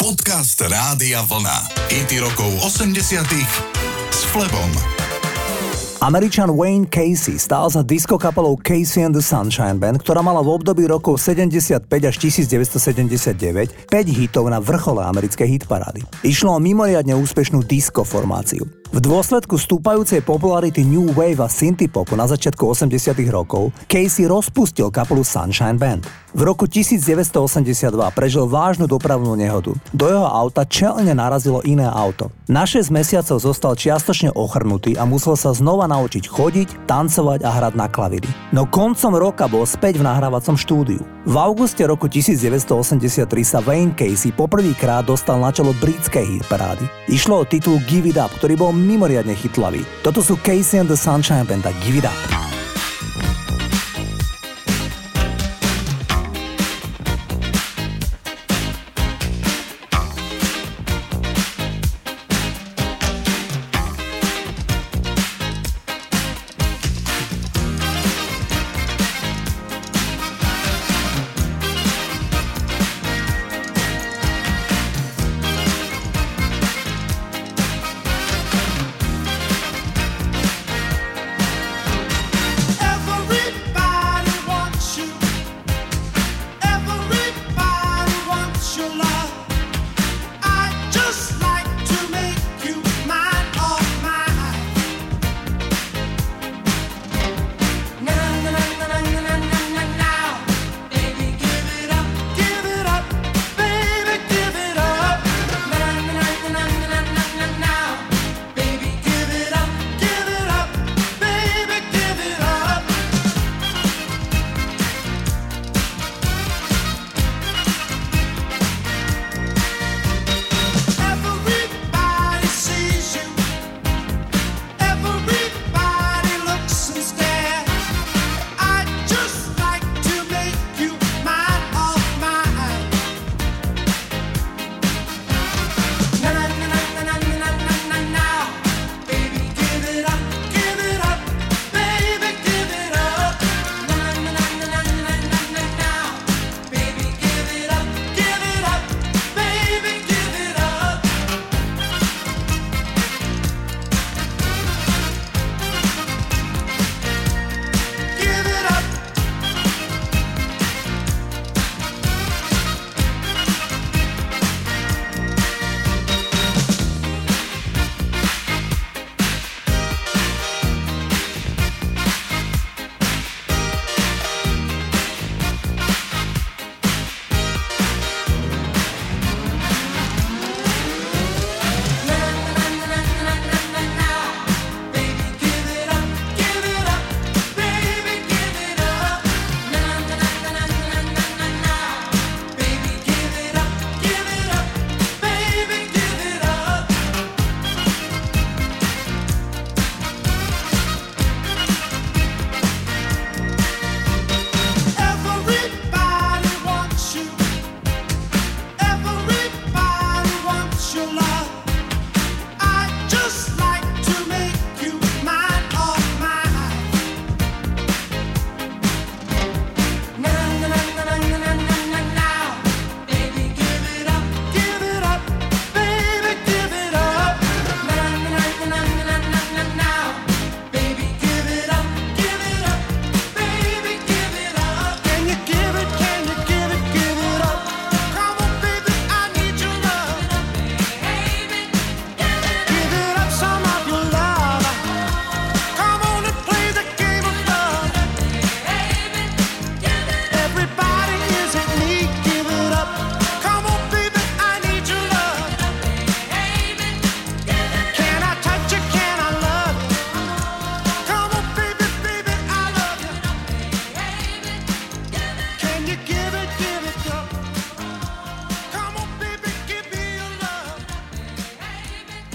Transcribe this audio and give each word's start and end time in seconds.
Podcast 0.00 0.56
Rádia 0.64 1.20
Vlna. 1.28 1.68
IT 1.92 2.24
rokov 2.24 2.48
80 2.64 3.20
s 4.08 4.24
Flebom. 4.32 4.72
Američan 6.00 6.56
Wayne 6.56 6.88
Casey 6.88 7.36
stál 7.36 7.68
za 7.68 7.84
disco 7.84 8.16
Casey 8.64 9.04
and 9.04 9.12
the 9.12 9.20
Sunshine 9.20 9.76
Band, 9.76 10.00
ktorá 10.00 10.24
mala 10.24 10.40
v 10.40 10.56
období 10.56 10.88
rokov 10.88 11.20
75 11.20 11.84
až 11.84 12.16
1979 12.16 13.92
5 13.92 13.92
hitov 14.08 14.48
na 14.48 14.56
vrchole 14.56 15.04
americkej 15.04 15.60
hitparády. 15.60 16.00
Išlo 16.24 16.56
o 16.56 16.60
mimoriadne 16.64 17.12
úspešnú 17.20 17.60
disco 17.68 18.00
formáciu. 18.00 18.64
V 18.90 18.98
dôsledku 19.04 19.60
stúpajúcej 19.60 20.24
popularity 20.24 20.80
New 20.80 21.12
Wave 21.12 21.44
a 21.44 21.48
Synthpopu 21.52 22.16
na 22.16 22.24
začiatku 22.24 22.72
80 22.72 23.20
rokov 23.28 23.68
Casey 23.84 24.24
rozpustil 24.24 24.88
kapelu 24.88 25.20
Sunshine 25.20 25.76
Band. 25.76 26.08
V 26.30 26.46
roku 26.46 26.70
1982 26.70 27.90
prežil 28.14 28.46
vážnu 28.46 28.86
dopravnú 28.86 29.34
nehodu. 29.34 29.74
Do 29.90 30.06
jeho 30.06 30.26
auta 30.30 30.62
čelne 30.62 31.10
narazilo 31.10 31.58
iné 31.66 31.90
auto. 31.90 32.30
Na 32.46 32.62
6 32.62 32.86
mesiacov 32.94 33.42
zostal 33.42 33.74
čiastočne 33.74 34.30
ochrnutý 34.38 34.94
a 34.94 35.02
musel 35.02 35.34
sa 35.34 35.50
znova 35.50 35.90
naučiť 35.90 36.30
chodiť, 36.30 36.86
tancovať 36.86 37.42
a 37.42 37.50
hrať 37.50 37.74
na 37.74 37.86
klavíry. 37.90 38.30
No 38.54 38.62
koncom 38.70 39.18
roka 39.18 39.50
bol 39.50 39.66
späť 39.66 39.98
v 39.98 40.06
nahrávacom 40.06 40.54
štúdiu. 40.54 41.02
V 41.26 41.34
auguste 41.34 41.82
roku 41.82 42.06
1983 42.06 43.26
sa 43.42 43.58
Wayne 43.58 43.98
Casey 43.98 44.30
poprvýkrát 44.30 45.02
dostal 45.02 45.42
na 45.42 45.50
čelo 45.50 45.74
britskej 45.82 46.38
hitparády. 46.38 46.86
Išlo 47.10 47.42
o 47.42 47.44
titul 47.44 47.82
Give 47.90 48.06
It 48.06 48.18
Up, 48.22 48.30
ktorý 48.38 48.54
bol 48.54 48.70
mimoriadne 48.70 49.34
chytlavý. 49.34 49.82
Toto 50.06 50.22
sú 50.22 50.38
Casey 50.46 50.78
and 50.78 50.86
the 50.86 50.98
Sunshine 50.98 51.42
Band 51.42 51.66
a 51.66 51.74
Give 51.82 51.98
It 51.98 52.06
Up. 52.06 52.49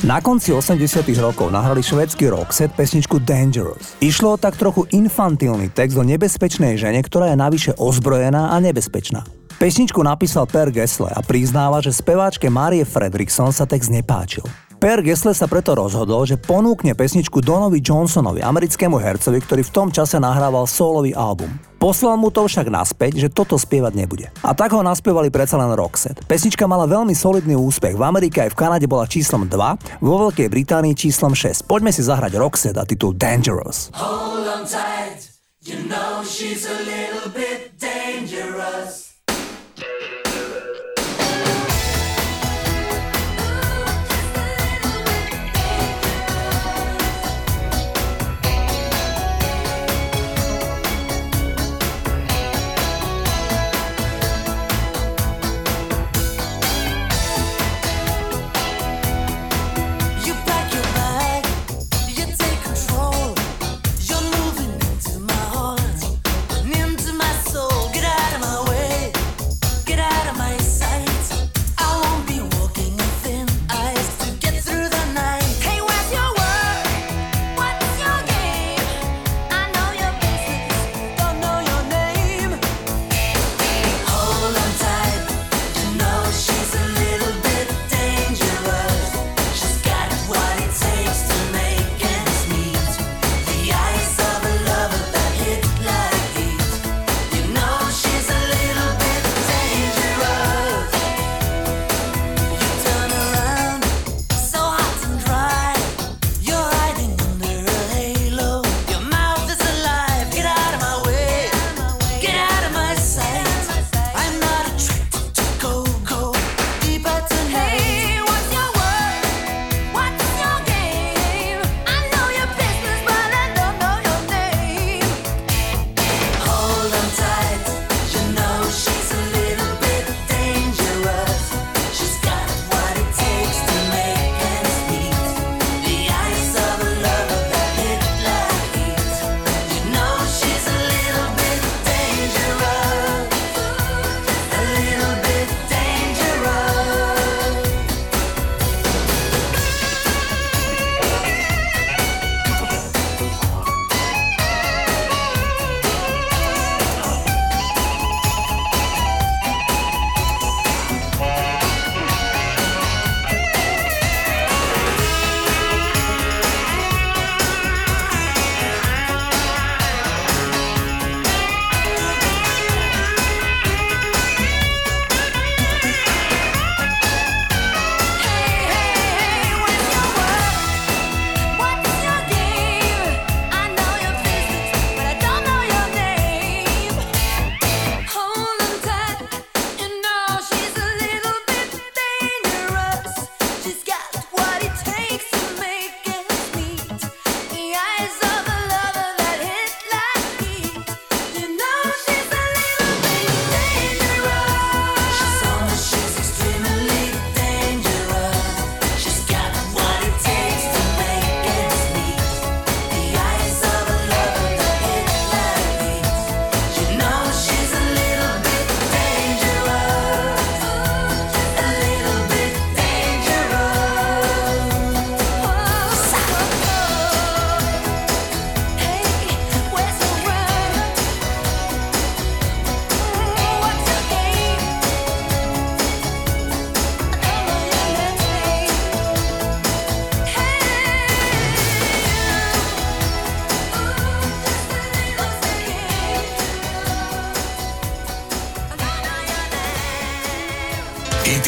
Na 0.04 0.20
konci 0.20 0.52
80 0.52 1.08
rokov 1.24 1.48
nahrali 1.56 1.80
švedský 1.80 2.28
Roxette 2.28 2.76
pesničku 2.76 3.24
Dangerous. 3.24 3.96
Išlo 4.04 4.36
o 4.36 4.42
tak 4.42 4.60
trochu 4.60 4.84
infantilný 4.92 5.72
text 5.72 5.96
o 5.96 6.04
nebezpečnej 6.04 6.76
žene, 6.76 7.00
ktorá 7.00 7.32
je 7.32 7.40
navyše 7.40 7.72
ozbrojená 7.80 8.52
a 8.52 8.60
nebezpečná. 8.60 9.24
Pesničku 9.56 10.04
napísal 10.04 10.52
Per 10.52 10.68
Gessle 10.68 11.08
a 11.08 11.24
priznáva, 11.24 11.80
že 11.80 11.96
speváčke 11.96 12.52
Marie 12.52 12.84
Fredrickson 12.84 13.56
sa 13.56 13.64
text 13.64 13.88
nepáčil. 13.88 14.44
Per 14.86 15.02
Gessler 15.02 15.34
sa 15.34 15.50
preto 15.50 15.74
rozhodol, 15.74 16.30
že 16.30 16.38
ponúkne 16.38 16.94
pesničku 16.94 17.42
Donovi 17.42 17.82
Johnsonovi, 17.82 18.46
americkému 18.46 19.02
hercovi, 19.02 19.42
ktorý 19.42 19.66
v 19.66 19.74
tom 19.74 19.90
čase 19.90 20.22
nahrával 20.22 20.70
solový 20.70 21.10
album. 21.18 21.50
Poslal 21.82 22.22
mu 22.22 22.30
to 22.30 22.46
však 22.46 22.70
naspäť, 22.70 23.18
že 23.18 23.34
toto 23.34 23.58
spievať 23.58 23.98
nebude. 23.98 24.30
A 24.46 24.54
tak 24.54 24.78
ho 24.78 24.86
naspievali 24.86 25.34
predsa 25.34 25.58
len 25.58 25.74
Roxette. 25.74 26.22
Pesnička 26.30 26.70
mala 26.70 26.86
veľmi 26.86 27.18
solidný 27.18 27.58
úspech. 27.58 27.98
V 27.98 28.04
Amerike 28.06 28.46
aj 28.46 28.54
v 28.54 28.60
Kanade 28.62 28.86
bola 28.86 29.10
číslom 29.10 29.50
2, 29.50 30.06
vo 30.06 30.30
Veľkej 30.30 30.54
Británii 30.54 30.94
číslom 30.94 31.34
6. 31.34 31.66
Poďme 31.66 31.90
si 31.90 32.06
zahrať 32.06 32.38
Roxette 32.38 32.78
a 32.78 32.86
titul 32.86 33.18
Dangerous. 33.18 33.90
Hold 33.98 34.46
on 34.46 34.70
tight, 34.70 35.34
you 35.66 35.82
know 35.90 36.22
she's 36.22 36.70
a 36.70 36.78
little 36.86 37.34
bit 37.34 37.74
dangerous. 37.82 39.05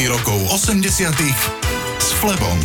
Rokov 0.08 0.40
80 0.56 1.12
s 2.00 2.08
Flebom. 2.16 2.58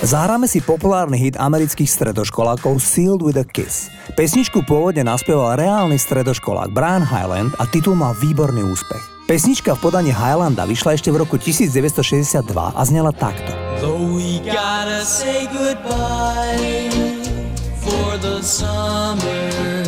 Zahráme 0.00 0.48
si 0.48 0.64
populárny 0.64 1.20
hit 1.20 1.36
amerických 1.36 1.84
stredoškolákov 1.84 2.80
Sealed 2.80 3.20
with 3.20 3.36
a 3.36 3.44
Kiss. 3.44 3.92
Pesničku 4.16 4.64
pôvodne 4.64 5.04
naspieval 5.04 5.60
reálny 5.60 6.00
stredoškolák 6.00 6.72
Brian 6.72 7.04
Highland 7.04 7.52
a 7.60 7.68
titul 7.68 8.00
mal 8.00 8.16
výborný 8.16 8.64
úspech. 8.64 9.28
Pesnička 9.28 9.76
v 9.76 9.80
podaní 9.84 10.12
Highlanda 10.16 10.64
vyšla 10.64 10.96
ešte 10.96 11.12
v 11.12 11.20
roku 11.20 11.36
1962 11.36 12.40
a 12.56 12.82
znela 12.88 13.12
takto. 13.12 13.52
we 14.16 14.40
gotta 14.40 15.04
say 15.04 15.44
goodbye 15.52 16.88
for 17.84 18.16
the 18.24 18.40
summer 18.40 19.84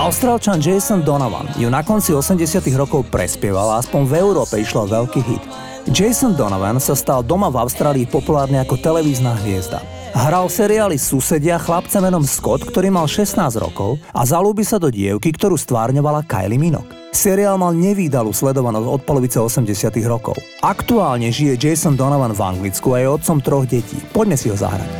Austrálčan 0.00 0.64
Jason 0.64 1.04
Donovan 1.04 1.44
ju 1.60 1.68
na 1.68 1.84
konci 1.84 2.16
80 2.16 2.64
rokov 2.72 3.12
prespieval 3.12 3.76
a 3.76 3.84
aspoň 3.84 4.02
v 4.08 4.12
Európe 4.16 4.56
išlo 4.56 4.88
veľký 4.88 5.20
hit. 5.28 5.69
Jason 5.88 6.36
Donovan 6.36 6.76
sa 6.76 6.92
stal 6.92 7.24
doma 7.24 7.48
v 7.48 7.64
Austrálii 7.64 8.04
populárny 8.04 8.60
ako 8.60 8.76
televízna 8.76 9.32
hviezda. 9.40 9.80
Hral 10.12 10.50
v 10.50 10.52
seriáli 10.52 10.96
Susedia 11.00 11.56
chlapca 11.56 12.02
menom 12.02 12.26
Scott, 12.26 12.66
ktorý 12.68 12.92
mal 12.92 13.08
16 13.08 13.38
rokov 13.56 13.96
a 14.12 14.26
zalúbi 14.28 14.66
sa 14.66 14.76
do 14.76 14.92
dievky, 14.92 15.32
ktorú 15.32 15.56
stvárňovala 15.56 16.26
Kylie 16.28 16.60
Minogue. 16.60 16.90
Seriál 17.14 17.56
mal 17.56 17.72
nevýdalú 17.72 18.34
sledovanosť 18.34 18.86
od 18.86 19.00
polovice 19.08 19.38
80 19.40 19.70
rokov. 20.04 20.36
Aktuálne 20.60 21.32
žije 21.32 21.56
Jason 21.56 21.96
Donovan 21.96 22.36
v 22.36 22.42
Anglicku 22.42 22.92
a 22.92 23.00
je 23.00 23.06
otcom 23.08 23.38
troch 23.40 23.64
detí. 23.64 23.96
Poďme 24.12 24.36
si 24.36 24.52
ho 24.52 24.56
zahrať. 24.58 24.90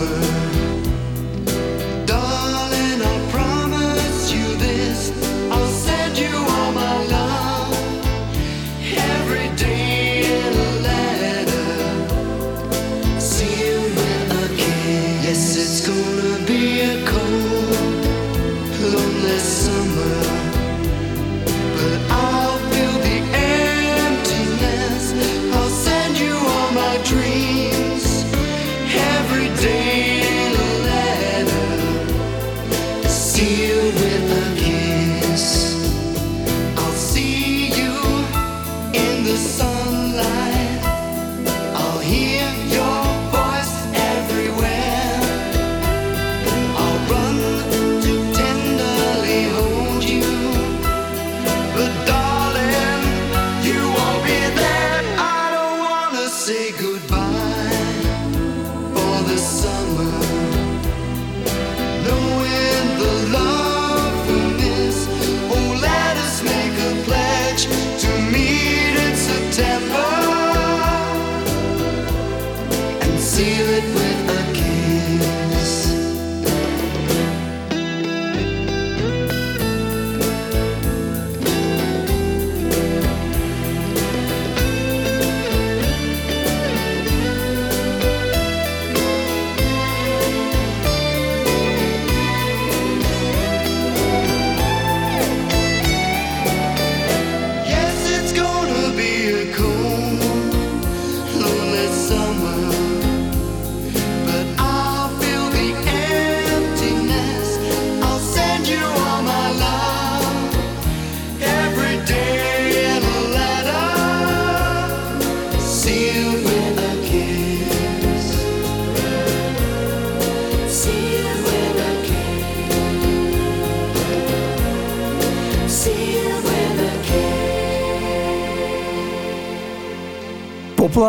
every 0.00 0.29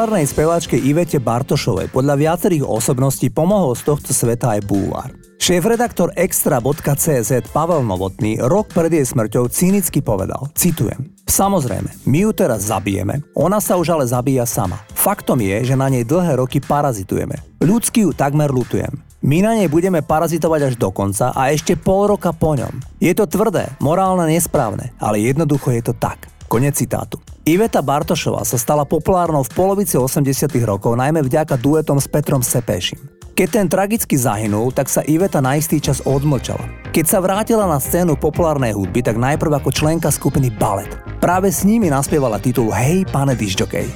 Populárnej 0.01 0.33
speváčke 0.33 0.81
Ivete 0.81 1.21
Bartošovej 1.21 1.93
podľa 1.93 2.17
viacerých 2.17 2.65
osobností 2.65 3.29
pomohol 3.29 3.77
z 3.77 3.85
tohto 3.85 4.17
sveta 4.17 4.57
aj 4.57 4.65
búvar. 4.65 5.13
Šéf-redaktor 5.37 6.09
Extra.cz 6.17 7.29
Pavel 7.53 7.85
Novotný 7.85 8.41
rok 8.41 8.73
pred 8.73 8.89
jej 8.89 9.05
smrťou 9.05 9.53
cynicky 9.53 10.01
povedal, 10.01 10.49
citujem, 10.57 11.05
Samozrejme, 11.29 12.09
my 12.09 12.17
ju 12.17 12.31
teraz 12.33 12.73
zabijeme, 12.73 13.21
ona 13.37 13.61
sa 13.61 13.77
už 13.77 13.93
ale 13.93 14.09
zabíja 14.09 14.49
sama. 14.49 14.81
Faktom 14.89 15.37
je, 15.37 15.69
že 15.69 15.77
na 15.77 15.85
nej 15.85 16.01
dlhé 16.01 16.41
roky 16.41 16.57
parazitujeme. 16.57 17.61
Ľudsky 17.61 18.01
ju 18.01 18.09
takmer 18.09 18.49
lutujem. 18.49 18.97
My 19.21 19.45
na 19.45 19.53
nej 19.53 19.69
budeme 19.69 20.01
parazitovať 20.01 20.73
až 20.73 20.73
do 20.81 20.89
konca 20.89 21.29
a 21.29 21.53
ešte 21.53 21.77
pol 21.77 22.09
roka 22.09 22.33
po 22.33 22.57
ňom. 22.57 22.73
Je 22.97 23.13
to 23.13 23.29
tvrdé, 23.29 23.69
morálne 23.77 24.25
nesprávne, 24.33 24.97
ale 24.97 25.21
jednoducho 25.21 25.69
je 25.77 25.85
to 25.85 25.93
tak. 25.93 26.25
Konec 26.51 26.75
citátu. 26.75 27.15
Iveta 27.47 27.79
Bartošová 27.79 28.43
sa 28.43 28.59
stala 28.59 28.83
populárnou 28.83 29.47
v 29.47 29.55
polovici 29.55 29.95
80 29.95 30.51
rokov 30.67 30.99
najmä 30.99 31.23
vďaka 31.23 31.55
duetom 31.55 31.95
s 31.95 32.11
Petrom 32.11 32.43
Sepešim. 32.43 32.99
Keď 33.31 33.47
ten 33.47 33.67
tragicky 33.71 34.19
zahynul, 34.19 34.75
tak 34.75 34.91
sa 34.91 34.99
Iveta 35.07 35.39
na 35.39 35.55
istý 35.55 35.79
čas 35.79 36.03
odmlčala. 36.03 36.91
Keď 36.91 37.05
sa 37.07 37.23
vrátila 37.23 37.63
na 37.71 37.79
scénu 37.79 38.19
populárnej 38.19 38.75
hudby, 38.75 38.99
tak 38.99 39.15
najprv 39.15 39.63
ako 39.63 39.71
členka 39.71 40.11
skupiny 40.11 40.51
Ballet. 40.51 40.91
Práve 41.23 41.55
s 41.55 41.63
nimi 41.63 41.87
naspievala 41.87 42.35
titul 42.43 42.67
Hej, 42.75 43.07
pane 43.07 43.31
disjokej. 43.39 43.87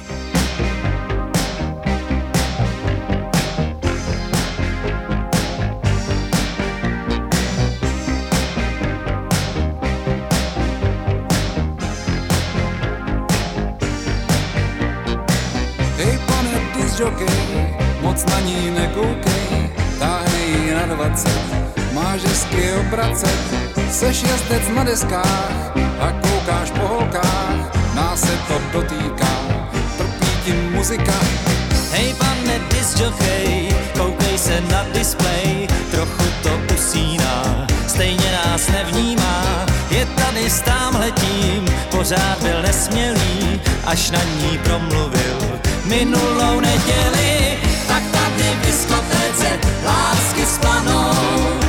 Ní 18.46 18.70
nekoukej, 18.70 19.70
táhej 19.98 20.74
na 20.78 20.86
dvacet, 20.94 21.42
máš 21.92 22.22
hezky 22.22 22.78
obracet, 22.78 23.42
seš 23.90 24.22
jezdec 24.22 24.64
na 24.70 24.84
deskách 24.86 25.74
a 25.98 26.06
koukáš 26.22 26.70
po 26.70 26.86
holkách, 26.86 27.58
nás 27.94 28.20
se 28.20 28.34
to 28.48 28.56
dotýká, 28.72 29.34
trpí 29.98 30.30
ti 30.44 30.52
muzika. 30.70 31.18
Hej 31.90 32.14
pane 32.14 32.56
disjokej, 32.70 33.74
koukej 33.98 34.38
se 34.38 34.60
na 34.70 34.84
display, 34.94 35.66
trochu 35.90 36.26
to 36.42 36.52
usíná, 36.74 37.66
stejně 37.86 38.30
nás 38.44 38.68
nevnímá, 38.68 39.66
je 39.90 40.06
tady 40.06 40.50
s 40.50 40.62
letím, 40.98 41.64
pořád 41.90 42.38
byl 42.42 42.62
nesmělý, 42.62 43.60
až 43.86 44.10
na 44.10 44.22
ní 44.22 44.58
promluvil 44.58 45.38
minulou 45.88 46.60
neděli, 46.60 47.58
tak 47.88 48.02
tady 48.12 48.25
v 49.86 50.34
diskotéce 50.34 51.65